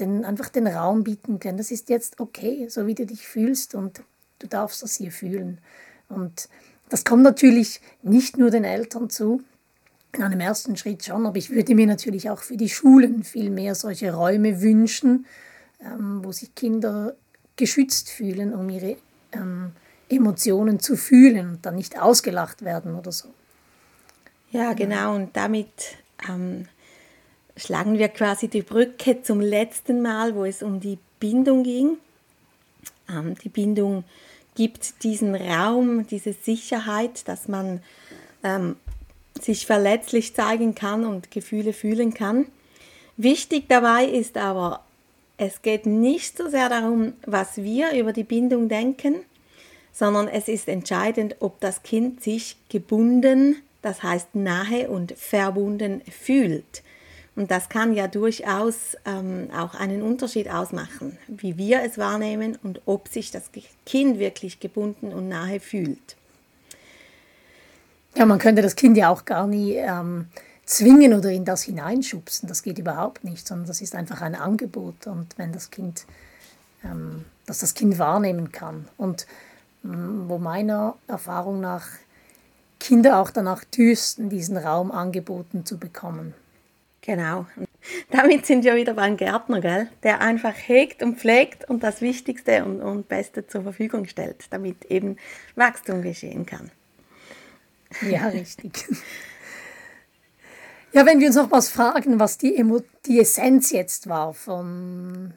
den, 0.00 0.24
einfach 0.24 0.48
den 0.48 0.66
Raum 0.66 1.04
bieten 1.04 1.38
können. 1.38 1.58
Das 1.58 1.70
ist 1.70 1.88
jetzt 1.88 2.18
okay, 2.18 2.68
so 2.68 2.86
wie 2.86 2.94
du 2.94 3.06
dich 3.06 3.26
fühlst 3.26 3.74
und 3.74 4.02
du 4.40 4.48
darfst 4.48 4.82
das 4.82 4.96
hier 4.96 5.12
fühlen. 5.12 5.58
Und 6.08 6.48
das 6.88 7.04
kommt 7.04 7.22
natürlich 7.22 7.80
nicht 8.02 8.36
nur 8.36 8.50
den 8.50 8.64
Eltern 8.64 9.08
zu, 9.08 9.42
in 10.14 10.22
einem 10.22 10.40
ersten 10.40 10.76
Schritt 10.76 11.04
schon, 11.04 11.24
aber 11.26 11.38
ich 11.38 11.50
würde 11.50 11.74
mir 11.74 11.86
natürlich 11.86 12.28
auch 12.28 12.40
für 12.40 12.56
die 12.56 12.68
Schulen 12.68 13.22
viel 13.22 13.50
mehr 13.50 13.74
solche 13.74 14.12
Räume 14.12 14.60
wünschen, 14.60 15.26
ähm, 15.80 16.20
wo 16.22 16.32
sich 16.32 16.54
Kinder 16.54 17.14
geschützt 17.62 18.10
fühlen, 18.10 18.52
um 18.52 18.68
ihre 18.68 18.96
ähm, 19.30 19.70
Emotionen 20.08 20.80
zu 20.80 20.96
fühlen 20.96 21.48
und 21.48 21.64
dann 21.64 21.76
nicht 21.76 21.96
ausgelacht 21.96 22.64
werden 22.64 22.96
oder 22.96 23.12
so. 23.12 23.28
Ja, 24.50 24.72
genau. 24.72 25.14
Und 25.14 25.36
damit 25.36 25.68
ähm, 26.28 26.66
schlagen 27.56 28.00
wir 28.00 28.08
quasi 28.08 28.48
die 28.48 28.62
Brücke 28.62 29.22
zum 29.22 29.40
letzten 29.40 30.02
Mal, 30.02 30.34
wo 30.34 30.44
es 30.44 30.64
um 30.64 30.80
die 30.80 30.98
Bindung 31.20 31.62
ging. 31.62 31.98
Ähm, 33.08 33.36
die 33.44 33.48
Bindung 33.48 34.02
gibt 34.56 35.04
diesen 35.04 35.36
Raum, 35.36 36.04
diese 36.08 36.32
Sicherheit, 36.32 37.28
dass 37.28 37.46
man 37.46 37.80
ähm, 38.42 38.74
sich 39.40 39.66
verletzlich 39.66 40.34
zeigen 40.34 40.74
kann 40.74 41.06
und 41.06 41.30
Gefühle 41.30 41.72
fühlen 41.72 42.12
kann. 42.12 42.46
Wichtig 43.16 43.68
dabei 43.68 44.04
ist 44.06 44.36
aber, 44.36 44.84
es 45.44 45.60
geht 45.60 45.86
nicht 45.86 46.38
so 46.38 46.48
sehr 46.48 46.68
darum, 46.68 47.14
was 47.26 47.56
wir 47.56 47.92
über 47.92 48.12
die 48.12 48.22
Bindung 48.22 48.68
denken, 48.68 49.16
sondern 49.92 50.28
es 50.28 50.46
ist 50.46 50.68
entscheidend, 50.68 51.36
ob 51.40 51.60
das 51.60 51.82
Kind 51.82 52.22
sich 52.22 52.56
gebunden, 52.68 53.56
das 53.82 54.02
heißt 54.02 54.34
nahe 54.34 54.88
und 54.88 55.12
verbunden 55.18 56.00
fühlt. 56.10 56.82
Und 57.34 57.50
das 57.50 57.68
kann 57.68 57.94
ja 57.94 58.06
durchaus 58.06 58.96
ähm, 59.04 59.48
auch 59.56 59.74
einen 59.74 60.02
Unterschied 60.02 60.48
ausmachen, 60.48 61.18
wie 61.26 61.56
wir 61.56 61.82
es 61.82 61.98
wahrnehmen 61.98 62.56
und 62.62 62.82
ob 62.86 63.08
sich 63.08 63.30
das 63.30 63.50
Kind 63.84 64.18
wirklich 64.18 64.60
gebunden 64.60 65.12
und 65.12 65.28
nahe 65.28 65.58
fühlt. 65.58 66.16
Ja, 68.14 68.26
man 68.26 68.38
könnte 68.38 68.62
das 68.62 68.76
Kind 68.76 68.96
ja 68.96 69.08
auch 69.08 69.24
gar 69.24 69.46
nie 69.46 69.72
ähm, 69.72 70.26
zwingen 70.64 71.14
oder 71.14 71.30
in 71.30 71.44
das 71.44 71.62
hineinschubsen. 71.62 72.48
Das 72.48 72.62
geht 72.62 72.78
überhaupt 72.78 73.24
nicht, 73.24 73.46
sondern 73.46 73.66
das 73.66 73.80
ist 73.80 73.94
einfach 73.94 74.20
ein 74.22 74.34
Angebot. 74.34 75.06
Und 75.06 75.38
wenn 75.38 75.52
das 75.52 75.70
Kind, 75.70 76.06
ähm, 76.84 77.24
dass 77.46 77.58
das 77.58 77.74
Kind 77.74 77.98
wahrnehmen 77.98 78.52
kann. 78.52 78.88
Und 78.96 79.26
ähm, 79.84 80.24
wo 80.28 80.38
meiner 80.38 80.96
Erfahrung 81.08 81.60
nach 81.60 81.86
Kinder 82.78 83.20
auch 83.20 83.30
danach 83.30 83.64
dürsten, 83.64 84.28
diesen 84.28 84.56
Raum 84.56 84.90
angeboten 84.90 85.64
zu 85.64 85.78
bekommen. 85.78 86.34
Genau. 87.00 87.46
Damit 88.10 88.46
sind 88.46 88.64
wir 88.64 88.76
wieder 88.76 88.94
beim 88.94 89.16
Gärtner, 89.16 89.60
gell? 89.60 89.88
der 90.02 90.20
einfach 90.20 90.54
hegt 90.54 91.02
und 91.02 91.18
pflegt 91.18 91.68
und 91.68 91.82
das 91.82 92.00
Wichtigste 92.00 92.64
und, 92.64 92.80
und 92.80 93.08
Beste 93.08 93.46
zur 93.46 93.62
Verfügung 93.62 94.06
stellt, 94.06 94.46
damit 94.50 94.84
eben 94.86 95.16
Wachstum 95.56 96.02
geschehen 96.02 96.46
kann. 96.46 96.70
Ja, 98.08 98.28
richtig. 98.28 98.86
Ja, 100.94 101.06
wenn 101.06 101.20
wir 101.20 101.28
uns 101.28 101.36
noch 101.36 101.50
was 101.50 101.70
fragen, 101.70 102.20
was 102.20 102.36
die, 102.36 102.54
Emo 102.54 102.82
die 103.06 103.18
Essenz 103.18 103.70
jetzt 103.70 104.10
war 104.10 104.34
von, 104.34 105.32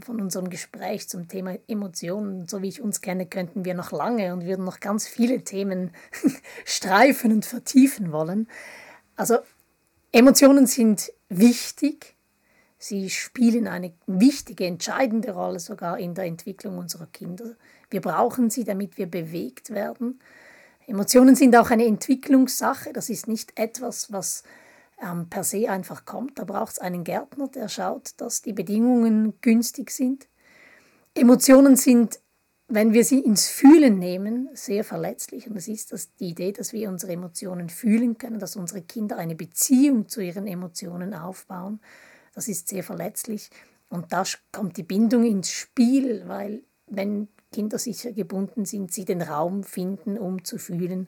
von 0.00 0.20
unserem 0.20 0.50
Gespräch 0.50 1.08
zum 1.08 1.28
Thema 1.28 1.56
Emotionen, 1.66 2.46
so 2.46 2.60
wie 2.60 2.68
ich 2.68 2.82
uns 2.82 3.00
kenne, 3.00 3.24
könnten 3.24 3.64
wir 3.64 3.72
noch 3.72 3.90
lange 3.90 4.34
und 4.34 4.44
würden 4.44 4.66
noch 4.66 4.80
ganz 4.80 5.08
viele 5.08 5.42
Themen 5.42 5.92
streifen 6.66 7.32
und 7.32 7.46
vertiefen 7.46 8.12
wollen. 8.12 8.48
Also 9.16 9.38
Emotionen 10.12 10.66
sind 10.66 11.10
wichtig. 11.30 12.14
Sie 12.76 13.08
spielen 13.08 13.68
eine 13.68 13.94
wichtige, 14.06 14.66
entscheidende 14.66 15.32
Rolle 15.32 15.58
sogar 15.58 15.98
in 15.98 16.12
der 16.12 16.26
Entwicklung 16.26 16.76
unserer 16.76 17.06
Kinder. 17.06 17.56
Wir 17.88 18.02
brauchen 18.02 18.50
sie, 18.50 18.64
damit 18.64 18.98
wir 18.98 19.06
bewegt 19.06 19.70
werden. 19.70 20.20
Emotionen 20.86 21.34
sind 21.34 21.56
auch 21.56 21.70
eine 21.70 21.86
Entwicklungssache. 21.86 22.92
Das 22.92 23.08
ist 23.08 23.26
nicht 23.26 23.58
etwas, 23.58 24.12
was 24.12 24.42
ähm, 25.00 25.28
per 25.28 25.44
se 25.44 25.70
einfach 25.70 26.04
kommt. 26.04 26.38
Da 26.38 26.44
braucht 26.44 26.72
es 26.72 26.78
einen 26.78 27.04
Gärtner, 27.04 27.48
der 27.48 27.68
schaut, 27.68 28.12
dass 28.18 28.42
die 28.42 28.52
Bedingungen 28.52 29.34
günstig 29.40 29.90
sind. 29.90 30.28
Emotionen 31.14 31.76
sind, 31.76 32.20
wenn 32.68 32.92
wir 32.92 33.04
sie 33.04 33.20
ins 33.20 33.48
Fühlen 33.48 33.98
nehmen, 33.98 34.48
sehr 34.54 34.84
verletzlich. 34.84 35.46
Und 35.48 35.54
das 35.54 35.68
ist 35.68 35.92
das, 35.92 36.14
die 36.16 36.30
Idee, 36.30 36.52
dass 36.52 36.72
wir 36.72 36.88
unsere 36.88 37.12
Emotionen 37.12 37.68
fühlen 37.68 38.18
können, 38.18 38.38
dass 38.38 38.56
unsere 38.56 38.82
Kinder 38.82 39.16
eine 39.16 39.36
Beziehung 39.36 40.08
zu 40.08 40.20
ihren 40.20 40.46
Emotionen 40.46 41.14
aufbauen. 41.14 41.80
Das 42.34 42.48
ist 42.48 42.68
sehr 42.68 42.82
verletzlich. 42.82 43.50
Und 43.88 44.12
da 44.12 44.24
kommt 44.50 44.76
die 44.76 44.82
Bindung 44.82 45.24
ins 45.24 45.50
Spiel, 45.50 46.24
weil 46.26 46.64
wenn 46.88 47.28
Kinder 47.52 47.78
sicher 47.78 48.12
gebunden 48.12 48.64
sind, 48.64 48.92
sie 48.92 49.04
den 49.04 49.22
Raum 49.22 49.62
finden, 49.62 50.18
um 50.18 50.44
zu 50.44 50.58
fühlen 50.58 51.06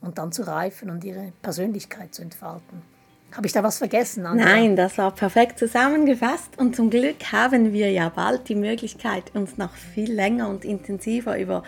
und 0.00 0.18
dann 0.18 0.32
zu 0.32 0.42
reifen 0.42 0.90
und 0.90 1.04
ihre 1.04 1.32
Persönlichkeit 1.42 2.14
zu 2.14 2.22
entfalten. 2.22 2.95
Habe 3.32 3.46
ich 3.46 3.52
da 3.52 3.62
was 3.62 3.78
vergessen? 3.78 4.24
Andrea? 4.24 4.46
Nein, 4.46 4.76
das 4.76 4.96
war 4.96 5.10
perfekt 5.10 5.58
zusammengefasst 5.58 6.56
und 6.56 6.74
zum 6.74 6.88
Glück 6.88 7.32
haben 7.32 7.72
wir 7.72 7.90
ja 7.90 8.08
bald 8.08 8.48
die 8.48 8.54
Möglichkeit, 8.54 9.24
uns 9.34 9.58
noch 9.58 9.74
viel 9.74 10.10
länger 10.10 10.48
und 10.48 10.64
intensiver 10.64 11.38
über 11.38 11.62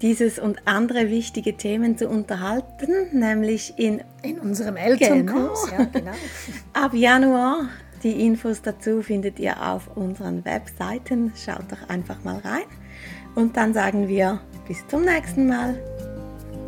dieses 0.00 0.40
und 0.40 0.66
andere 0.66 1.10
wichtige 1.10 1.56
Themen 1.56 1.96
zu 1.96 2.08
unterhalten, 2.08 2.90
nämlich 3.12 3.74
in, 3.76 4.02
in 4.22 4.40
unserem 4.40 4.76
Elternkurs. 4.76 5.66
Genau. 5.70 5.82
Ja, 5.82 5.88
genau. 5.92 6.12
Ab 6.72 6.92
Januar. 6.92 7.68
Die 8.02 8.26
Infos 8.26 8.62
dazu 8.62 9.00
findet 9.00 9.38
ihr 9.38 9.62
auf 9.62 9.96
unseren 9.96 10.44
Webseiten. 10.44 11.32
Schaut 11.36 11.70
doch 11.70 11.88
einfach 11.88 12.24
mal 12.24 12.38
rein. 12.38 12.64
Und 13.36 13.56
dann 13.56 13.72
sagen 13.72 14.08
wir 14.08 14.40
bis 14.66 14.84
zum 14.88 15.04
nächsten 15.04 15.46
Mal. 15.46 15.78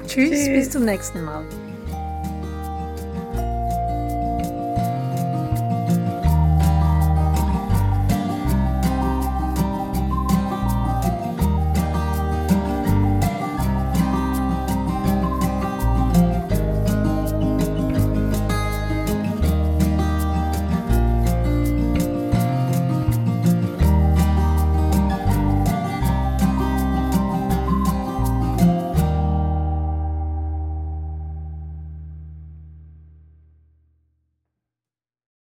Tschüss, 0.06 0.30
Tschüss. 0.30 0.48
bis 0.48 0.70
zum 0.70 0.84
nächsten 0.84 1.24
Mal. 1.24 1.44